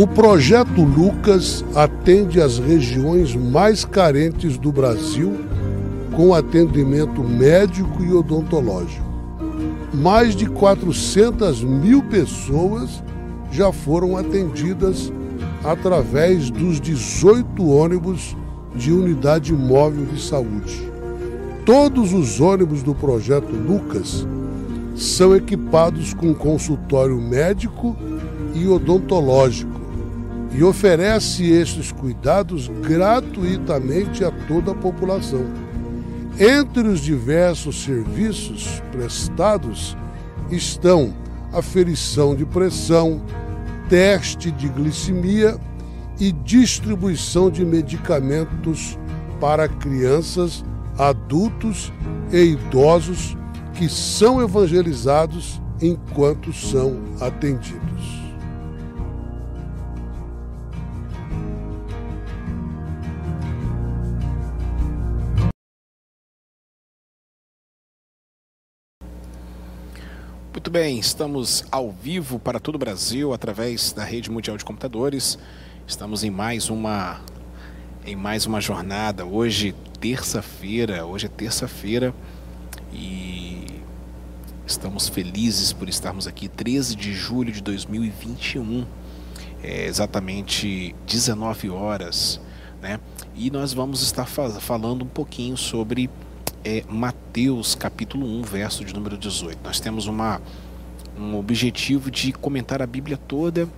[0.00, 5.40] O projeto Lucas atende as regiões mais carentes do Brasil
[6.14, 9.04] com atendimento médico e odontológico.
[9.92, 13.02] Mais de 400 mil pessoas
[13.50, 15.12] já foram atendidas
[15.64, 18.36] através dos 18 ônibus
[18.76, 20.80] de unidade móvel de saúde.
[21.66, 24.24] Todos os ônibus do projeto Lucas
[24.94, 27.96] são equipados com consultório médico
[28.54, 29.77] e odontológico
[30.52, 35.44] e oferece estes cuidados gratuitamente a toda a população.
[36.38, 39.96] Entre os diversos serviços prestados
[40.50, 41.12] estão
[41.52, 43.22] aferição de pressão,
[43.88, 45.58] teste de glicemia
[46.20, 48.98] e distribuição de medicamentos
[49.40, 50.64] para crianças,
[50.98, 51.92] adultos
[52.32, 53.36] e idosos
[53.74, 58.17] que são evangelizados enquanto são atendidos.
[70.58, 75.38] Muito bem, estamos ao vivo para todo o Brasil através da rede mundial de computadores.
[75.86, 77.20] Estamos em mais uma
[78.04, 79.24] em mais uma jornada.
[79.24, 82.12] Hoje, terça-feira, hoje é terça-feira
[82.92, 83.66] e
[84.66, 88.84] estamos felizes por estarmos aqui 13 de julho de 2021.
[89.62, 92.40] É exatamente 19 horas,
[92.82, 92.98] né?
[93.36, 96.10] E nós vamos estar falando um pouquinho sobre
[96.64, 99.58] é Mateus capítulo 1, verso de número 18.
[99.62, 100.40] Nós temos uma,
[101.18, 103.68] um objetivo de comentar a Bíblia toda,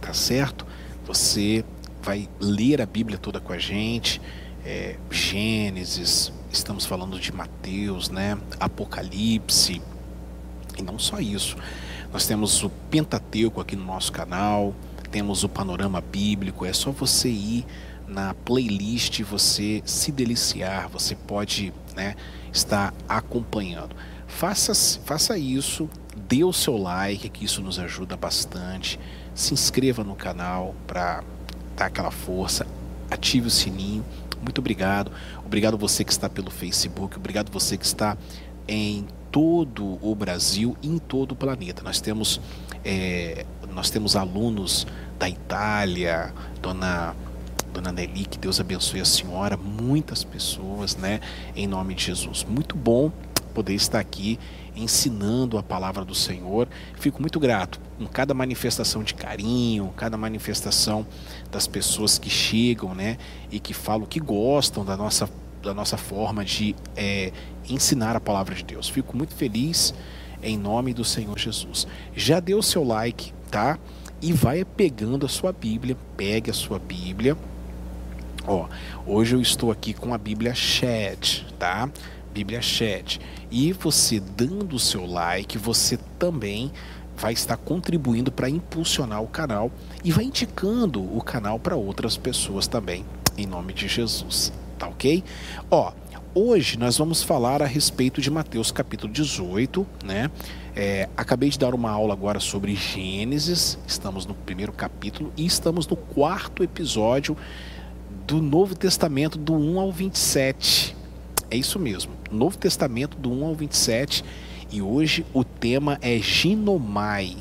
[0.00, 0.66] tá certo?
[1.06, 1.64] Você
[2.02, 4.20] vai ler a Bíblia toda com a gente,
[4.64, 8.38] é, Gênesis, estamos falando de Mateus, né?
[8.58, 9.80] Apocalipse,
[10.78, 11.56] e não só isso.
[12.12, 14.74] Nós temos o Pentateuco aqui no nosso canal,
[15.10, 17.66] temos o panorama bíblico, é só você ir
[18.10, 22.16] na playlist você se deliciar, você pode né,
[22.52, 23.94] estar acompanhando.
[24.26, 25.88] Faça, faça isso,
[26.28, 28.98] dê o seu like, que isso nos ajuda bastante.
[29.34, 31.22] Se inscreva no canal para
[31.76, 32.66] dar aquela força,
[33.10, 34.04] ative o sininho.
[34.42, 35.12] Muito obrigado.
[35.44, 38.18] Obrigado você que está pelo Facebook, obrigado você que está
[38.66, 41.82] em todo o Brasil e em todo o planeta.
[41.84, 42.40] Nós temos,
[42.84, 44.86] é, nós temos alunos
[45.18, 47.14] da Itália, dona
[47.70, 51.20] Dona Nelly, que Deus abençoe a senhora, muitas pessoas, né?
[51.54, 52.44] Em nome de Jesus.
[52.48, 53.12] Muito bom
[53.54, 54.38] poder estar aqui
[54.74, 56.68] ensinando a palavra do Senhor.
[56.98, 61.06] Fico muito grato com cada manifestação de carinho, cada manifestação
[61.50, 63.18] das pessoas que chegam, né?
[63.50, 65.28] E que falam que gostam da nossa,
[65.62, 67.32] da nossa forma de é,
[67.68, 68.88] ensinar a palavra de Deus.
[68.88, 69.94] Fico muito feliz
[70.42, 71.86] em nome do Senhor Jesus.
[72.14, 73.78] Já deu o seu like, tá?
[74.22, 77.36] E vai pegando a sua Bíblia, pegue a sua Bíblia
[78.52, 78.66] Ó,
[79.06, 81.88] hoje eu estou aqui com a Bíblia Chat, tá?
[82.34, 83.20] Bíblia Chat.
[83.48, 86.72] E você dando o seu like, você também
[87.16, 89.70] vai estar contribuindo para impulsionar o canal
[90.02, 93.04] e vai indicando o canal para outras pessoas também,
[93.38, 95.22] em nome de Jesus, tá ok?
[95.70, 95.92] Ó,
[96.34, 100.28] hoje nós vamos falar a respeito de Mateus capítulo 18, né?
[100.74, 105.86] É, acabei de dar uma aula agora sobre Gênesis, estamos no primeiro capítulo e estamos
[105.86, 107.36] no quarto episódio
[108.26, 110.96] do Novo Testamento, do 1 ao 27.
[111.50, 114.24] É isso mesmo, Novo Testamento, do 1 ao 27.
[114.70, 117.36] E hoje o tema é ginomai.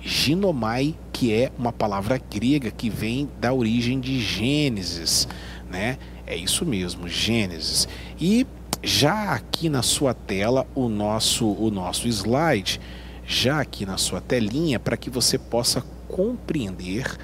[0.00, 5.26] Ginomai, que é uma palavra grega que vem da origem de Gênesis,
[5.68, 5.98] né?
[6.24, 7.88] É isso mesmo, Gênesis.
[8.20, 8.46] E
[8.82, 12.80] já aqui na sua tela o nosso o nosso slide,
[13.26, 17.16] já aqui na sua telinha para que você possa compreender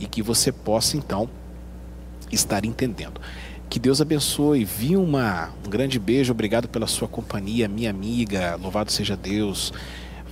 [0.00, 1.28] e que você possa então
[2.32, 3.20] estar entendendo.
[3.68, 4.64] Que Deus abençoe.
[4.64, 8.56] Vilma, um grande beijo, obrigado pela sua companhia, minha amiga.
[8.60, 9.72] Louvado seja Deus.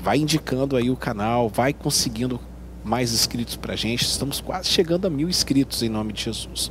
[0.02, 2.41] Vai indicando aí o canal, vai conseguindo
[2.85, 4.02] mais inscritos para gente.
[4.02, 6.70] Estamos quase chegando a mil inscritos em nome de Jesus.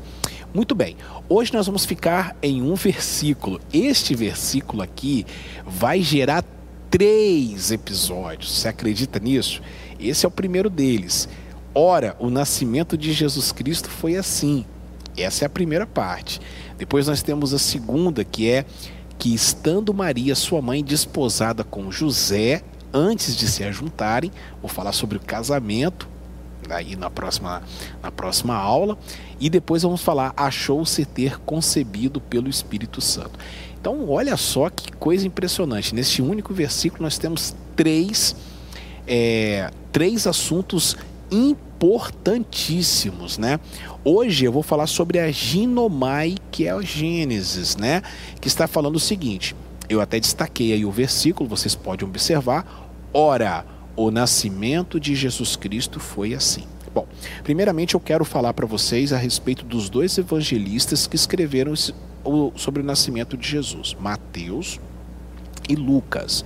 [0.54, 0.98] Muito bem,
[1.28, 3.62] hoje nós vamos ficar em um versículo.
[3.72, 5.26] Este versículo aqui
[5.66, 6.44] vai gerar
[6.90, 8.60] três episódios.
[8.60, 9.62] Você acredita nisso?
[10.00, 11.30] Esse é o primeiro deles.
[11.74, 14.66] Ora, o nascimento de Jesus Cristo foi assim.
[15.22, 16.40] Essa é a primeira parte.
[16.78, 18.66] Depois nós temos a segunda, que é
[19.18, 22.64] que estando Maria, sua mãe, desposada com José,
[22.94, 24.32] antes de se ajuntarem,
[24.62, 26.08] vou falar sobre o casamento
[26.70, 27.64] aí na próxima,
[28.02, 28.98] na próxima aula,
[29.40, 33.40] e depois vamos falar achou-se ter concebido pelo Espírito Santo.
[33.80, 35.96] Então, olha só que coisa impressionante.
[35.96, 38.36] Neste único versículo nós temos três,
[39.08, 40.98] é, três assuntos
[41.32, 43.60] importantíssimos, né?
[44.04, 48.02] Hoje eu vou falar sobre a ginomai, que é a Gênesis, né?
[48.40, 49.56] Que está falando o seguinte:
[49.90, 52.90] eu até destaquei aí o versículo, vocês podem observar.
[53.14, 53.66] Ora,
[53.96, 56.64] o nascimento de Jesus Cristo foi assim.
[56.94, 57.08] Bom,
[57.44, 61.74] primeiramente eu quero falar para vocês a respeito dos dois evangelistas que escreveram
[62.56, 64.80] sobre o nascimento de Jesus, Mateus
[65.68, 66.44] e Lucas.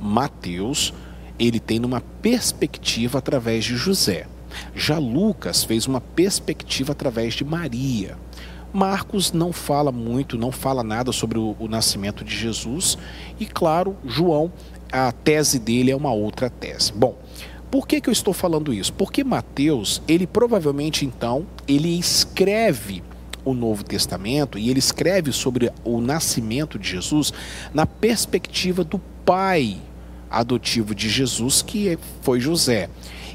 [0.00, 0.94] Mateus,
[1.38, 4.26] ele tem uma perspectiva através de José.
[4.74, 8.16] Já Lucas fez uma perspectiva através de Maria.
[8.72, 12.98] Marcos não fala muito, não fala nada sobre o, o nascimento de Jesus.
[13.38, 14.52] E claro, João,
[14.90, 16.92] a tese dele é uma outra tese.
[16.92, 17.16] Bom,
[17.70, 18.92] por que, que eu estou falando isso?
[18.92, 23.02] Porque Mateus, ele provavelmente então, ele escreve
[23.44, 27.32] o Novo Testamento e ele escreve sobre o nascimento de Jesus
[27.72, 29.78] na perspectiva do pai
[30.30, 32.88] adotivo de Jesus, que foi José.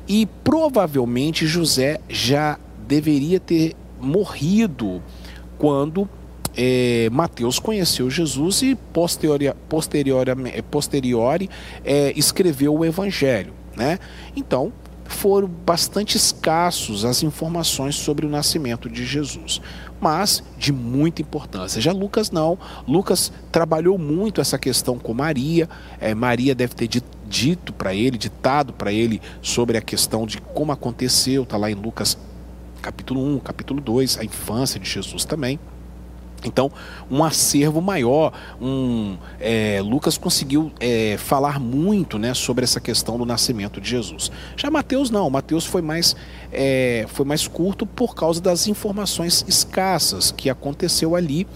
[0.08, 2.58] E provavelmente José já
[2.88, 5.02] deveria ter morrido
[5.58, 6.10] quando
[6.58, 10.32] é, Mateus conheceu Jesus e posteriori, posteriori,
[10.64, 11.50] posteriori
[11.86, 13.54] é, escreveu o Evangelho.
[13.76, 14.00] Né?
[14.36, 14.74] Então,
[15.10, 19.60] foram bastante escassos as informações sobre o nascimento de Jesus,
[20.00, 21.82] mas de muita importância.
[21.82, 22.58] Já Lucas não.
[22.88, 25.68] Lucas trabalhou muito essa questão com Maria.
[26.00, 30.40] É, Maria deve ter dito, dito para ele, ditado para ele sobre a questão de
[30.40, 31.44] como aconteceu.
[31.44, 32.18] Está lá em Lucas
[32.80, 35.60] capítulo 1, capítulo 2, a infância de Jesus também.
[36.48, 36.72] Então,
[37.10, 43.26] um acervo maior, um, é, Lucas conseguiu é, falar muito né, sobre essa questão do
[43.26, 44.32] nascimento de Jesus.
[44.56, 46.16] Já Mateus não, Mateus foi mais,
[46.52, 51.48] é, foi mais curto por causa das informações escassas que aconteceu ali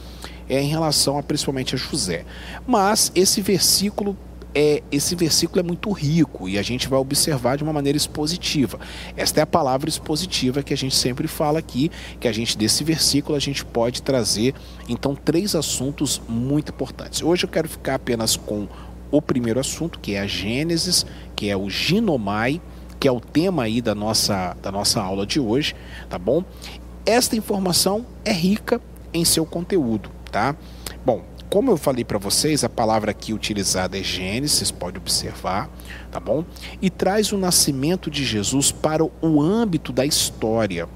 [0.50, 2.26] é, em relação a principalmente a José.
[2.68, 4.18] Mas esse versículo
[4.56, 8.80] é, esse versículo é muito rico e a gente vai observar de uma maneira expositiva.
[9.18, 11.90] Esta é a palavra expositiva que a gente sempre fala aqui,
[12.20, 14.54] que a gente desse versículo a gente pode trazer
[14.88, 17.22] então três assuntos muito importantes.
[17.22, 18.68] Hoje eu quero ficar apenas com
[19.12, 22.62] o primeiro assunto, que é a Gênesis, que é o ginomai,
[23.00, 25.76] que é o tema aí da nossa, da nossa aula de hoje,
[26.10, 26.44] tá bom?
[27.06, 28.82] Esta informação é rica
[29.14, 30.56] em seu conteúdo, tá?
[31.06, 31.22] Bom,
[31.54, 35.70] como eu falei para vocês, a palavra aqui utilizada é Gênesis, pode observar,
[36.12, 36.44] tá bom?
[36.82, 40.90] E traz o nascimento de Jesus para o âmbito da história,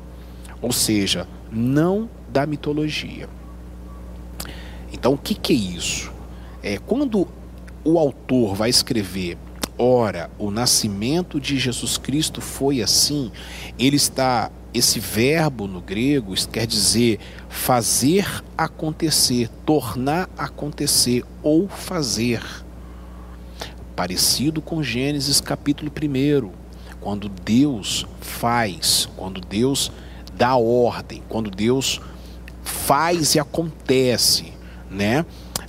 [0.59, 3.30] ou seja, não da mitologia.
[4.92, 6.12] Então, o que, que é isso?
[6.63, 7.27] É quando
[7.83, 9.38] o autor vai escrever
[9.79, 13.31] Ora, o nascimento de Jesus Cristo foi assim.
[13.77, 22.41] Ele está esse verbo no grego quer dizer fazer acontecer, tornar acontecer ou fazer.
[23.95, 26.51] Parecido com Gênesis capítulo 1,
[27.00, 29.91] quando Deus faz, quando Deus
[30.35, 32.01] dá ordem, quando Deus
[32.63, 34.53] faz e acontece,
[34.89, 35.24] né?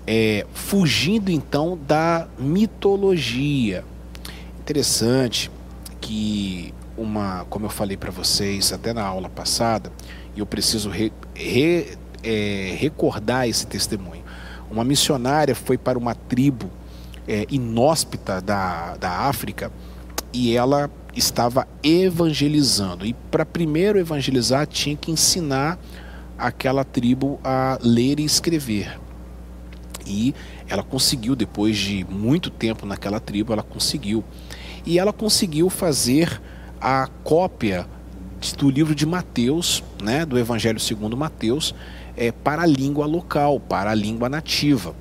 [0.06, 3.84] É, fugindo então da mitologia
[4.68, 5.50] interessante
[5.98, 9.90] que uma, como eu falei para vocês até na aula passada,
[10.36, 14.22] e eu preciso re, re, é, recordar esse testemunho.
[14.70, 16.70] Uma missionária foi para uma tribo
[17.26, 19.72] é, inóspita da, da África
[20.34, 23.06] e ela estava evangelizando.
[23.06, 25.78] E para primeiro evangelizar, tinha que ensinar
[26.36, 29.00] aquela tribo a ler e escrever.
[30.06, 30.34] E
[30.68, 34.22] ela conseguiu, depois de muito tempo naquela tribo, ela conseguiu
[34.84, 36.40] e ela conseguiu fazer
[36.80, 37.86] a cópia
[38.56, 41.74] do livro de Mateus, né, do Evangelho segundo Mateus,
[42.16, 44.94] é, para a língua local, para a língua nativa.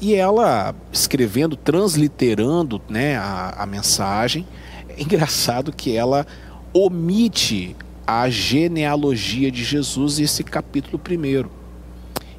[0.00, 4.46] E ela escrevendo, transliterando né, a, a mensagem,
[4.88, 6.26] é engraçado que ela
[6.72, 11.50] omite a genealogia de Jesus esse capítulo primeiro.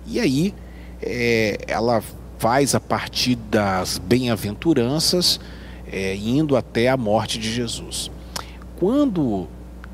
[0.05, 0.53] E aí
[1.01, 2.03] é, ela
[2.45, 5.39] faz a partir das bem-aventuranças
[5.91, 8.11] é, indo até a morte de Jesus.
[8.77, 9.47] Quando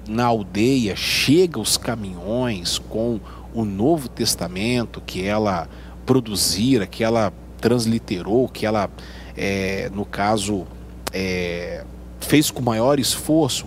[0.06, 3.22] na aldeia chegam os caminhões com
[3.54, 5.70] o Novo Testamento que ela
[6.06, 7.32] produzira, que ela
[7.62, 8.90] transliterou, que ela,
[9.38, 10.68] é, no caso,
[11.14, 11.86] é,
[12.20, 13.66] fez com maior esforço,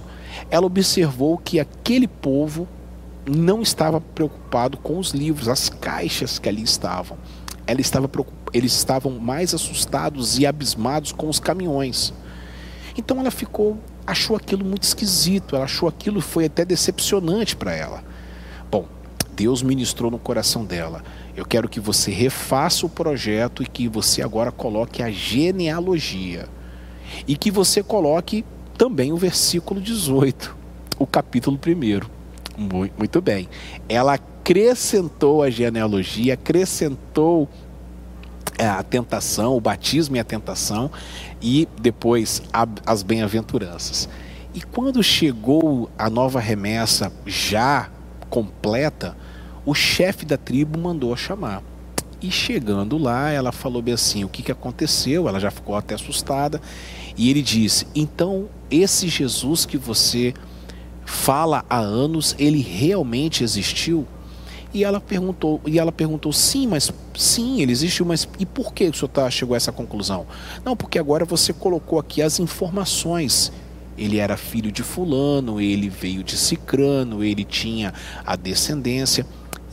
[0.51, 2.69] ela observou que aquele povo
[3.27, 7.17] não estava preocupado com os livros, as caixas que ali estavam.
[7.67, 12.15] Ela estava preocupada eles estavam mais assustados e abismados com os caminhões.
[12.97, 18.05] Então ela ficou, achou aquilo muito esquisito, ela achou aquilo foi até decepcionante para ela.
[18.71, 18.87] Bom,
[19.35, 21.03] Deus ministrou no coração dela.
[21.37, 26.49] Eu quero que você refaça o projeto e que você agora coloque a genealogia.
[27.27, 28.45] E que você coloque
[28.79, 30.57] também o versículo 18.
[30.97, 32.09] o capítulo primeiro.
[32.97, 33.49] Muito bem.
[33.89, 37.49] Ela acrescentou a genealogia, acrescentou
[38.59, 40.91] a tentação, o batismo e a tentação,
[41.41, 42.43] e depois
[42.87, 44.09] as bem-aventuranças.
[44.55, 47.91] E quando chegou a nova remessa já
[48.31, 49.17] completa,
[49.67, 51.63] o chefe da tribo mandou chamar.
[52.23, 55.29] E chegando lá, ela falou bem assim: o que, que aconteceu?
[55.29, 56.61] Ela já ficou até assustada.
[57.17, 60.33] E ele disse: então, esse Jesus que você
[61.05, 64.07] fala há anos, ele realmente existiu?
[64.75, 68.89] E ela perguntou, e ela perguntou, sim, mas sim, ele existiu, mas e por que
[68.89, 70.27] o senhor tá, chegou a essa conclusão?
[70.65, 73.53] Não, porque agora você colocou aqui as informações.
[73.97, 77.95] Ele era filho de fulano, ele veio de Cicrano, ele tinha
[78.27, 79.25] a descendência.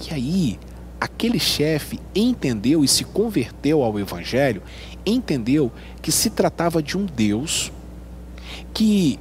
[0.07, 0.59] E aí,
[0.99, 4.61] aquele chefe entendeu e se converteu ao evangelho,
[5.03, 7.71] entendeu que se tratava de um Deus
[8.71, 9.17] que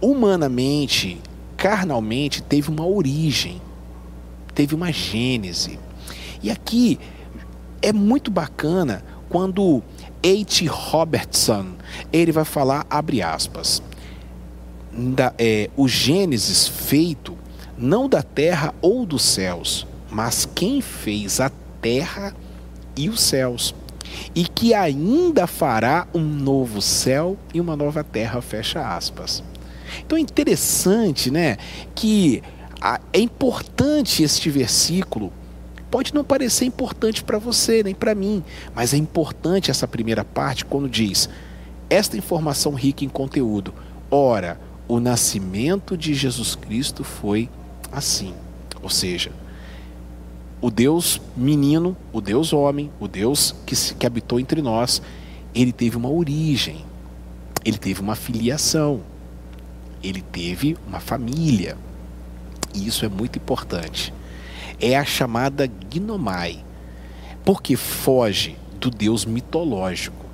[0.00, 1.20] humanamente,
[1.54, 3.60] carnalmente teve uma origem
[4.56, 5.78] teve uma gênese.
[6.42, 6.98] E aqui
[7.80, 9.82] é muito bacana quando
[10.24, 10.68] H.
[10.68, 11.74] Robertson
[12.12, 13.82] ele vai falar, abre aspas,
[14.92, 17.36] da, é, o Gênesis feito
[17.76, 21.50] não da terra ou dos céus, mas quem fez a
[21.82, 22.34] terra
[22.96, 23.74] e os céus,
[24.34, 29.44] e que ainda fará um novo céu e uma nova terra, fecha aspas.
[30.00, 31.58] Então é interessante, né,
[31.94, 32.42] que
[33.12, 35.32] é importante este versículo.
[35.90, 38.42] Pode não parecer importante para você, nem para mim,
[38.74, 41.28] mas é importante essa primeira parte quando diz:
[41.88, 43.72] esta informação rica em conteúdo.
[44.10, 47.48] Ora, o nascimento de Jesus Cristo foi
[47.90, 48.34] assim.
[48.82, 49.32] Ou seja,
[50.60, 55.00] o Deus menino, o Deus homem, o Deus que, que habitou entre nós,
[55.54, 56.84] ele teve uma origem,
[57.64, 59.00] ele teve uma filiação,
[60.02, 61.76] ele teve uma família
[62.74, 64.12] e isso é muito importante,
[64.80, 66.64] é a chamada gnomai,
[67.44, 70.26] porque foge do Deus mitológico,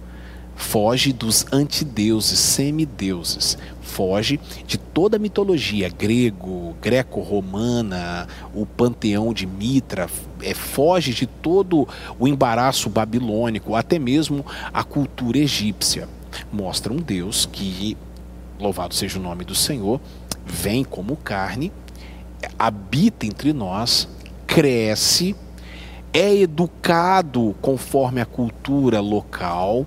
[0.54, 10.08] foge dos antideuses, semideuses, foge de toda a mitologia grego, greco-romana, o panteão de Mitra,
[10.40, 11.86] é, foge de todo
[12.18, 16.08] o embaraço babilônico, até mesmo a cultura egípcia.
[16.52, 17.96] Mostra um Deus que,
[18.58, 20.00] louvado seja o nome do Senhor,
[20.46, 21.70] vem como carne
[22.58, 24.08] habita entre nós,
[24.46, 25.34] cresce,
[26.12, 29.86] é educado conforme a cultura local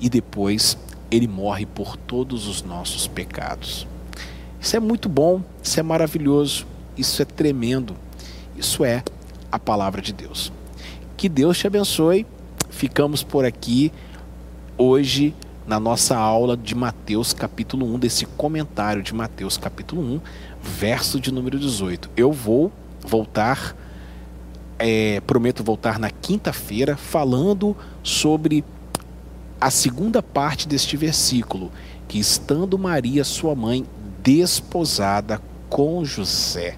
[0.00, 0.76] e depois
[1.10, 3.86] ele morre por todos os nossos pecados.
[4.60, 6.66] Isso é muito bom, isso é maravilhoso,
[6.96, 7.94] isso é tremendo.
[8.56, 9.02] Isso é
[9.52, 10.50] a palavra de Deus.
[11.16, 12.26] Que Deus te abençoe.
[12.70, 13.92] Ficamos por aqui
[14.78, 15.34] hoje
[15.66, 20.20] na nossa aula de Mateus capítulo 1, desse comentário de Mateus capítulo 1
[20.62, 22.10] verso de número 18.
[22.16, 22.70] Eu vou
[23.00, 23.76] voltar,
[24.78, 28.64] é, prometo voltar na quinta-feira, falando sobre
[29.60, 31.72] a segunda parte deste versículo,
[32.06, 33.84] que estando Maria, sua mãe,
[34.22, 36.76] desposada com José,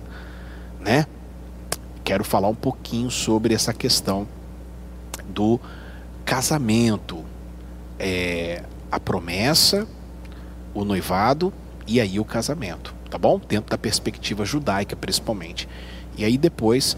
[0.80, 1.06] né?
[2.04, 4.26] Quero falar um pouquinho sobre essa questão
[5.28, 5.60] do
[6.24, 7.24] casamento,
[7.98, 9.86] é, a promessa,
[10.74, 11.52] o noivado
[11.86, 13.40] e aí o casamento tá bom?
[13.48, 15.68] Dentro da perspectiva judaica, principalmente.
[16.16, 16.96] E aí depois,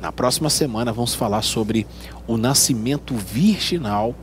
[0.00, 1.86] na próxima semana, vamos falar sobre
[2.26, 4.14] o nascimento virginal,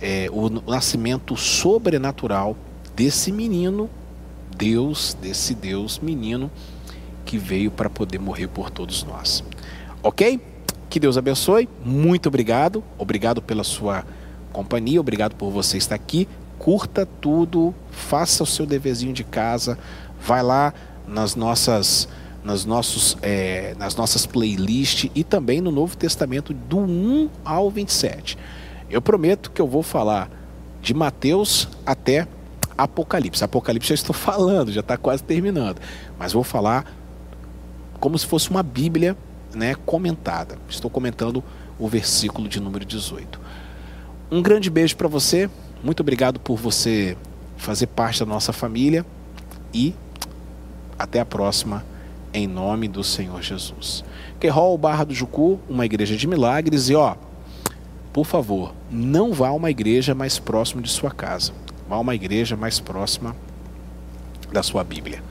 [0.00, 2.56] é, o nascimento sobrenatural
[2.94, 3.90] desse menino,
[4.56, 6.50] Deus, desse Deus menino
[7.24, 9.42] que veio para poder morrer por todos nós.
[10.02, 10.40] Ok?
[10.88, 11.68] Que Deus abençoe.
[11.84, 12.84] Muito obrigado.
[12.98, 14.04] Obrigado pela sua
[14.54, 15.00] companhia.
[15.00, 16.26] Obrigado por você estar aqui.
[16.58, 17.74] Curta tudo.
[17.90, 19.76] Faça o seu deverzinho de casa
[20.24, 20.72] vai lá
[21.06, 22.08] nas nossas
[22.42, 28.36] nas, nossos, é, nas nossas playlists e também no Novo Testamento do 1 ao 27.
[28.90, 30.30] Eu prometo que eu vou falar
[30.82, 32.28] de Mateus até
[32.76, 33.42] Apocalipse.
[33.42, 35.80] Apocalipse já estou falando, já está quase terminando.
[36.18, 36.84] Mas vou falar
[37.98, 39.16] como se fosse uma Bíblia
[39.54, 40.58] né, comentada.
[40.68, 41.42] Estou comentando
[41.78, 43.40] o versículo de número 18.
[44.30, 45.50] Um grande beijo para você.
[45.82, 47.16] Muito obrigado por você
[47.56, 49.04] fazer parte da nossa família
[49.72, 49.94] e
[50.98, 51.84] até a próxima,
[52.32, 54.04] em nome do Senhor Jesus.
[54.40, 56.88] Querol Barra do Jucu, uma igreja de milagres.
[56.88, 57.16] E ó,
[58.12, 61.52] por favor, não vá a uma igreja mais próxima de sua casa.
[61.88, 63.36] Vá a uma igreja mais próxima
[64.52, 65.22] da sua Bíblia.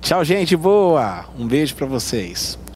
[0.00, 1.26] Tchau, gente boa.
[1.38, 2.58] Um beijo para vocês.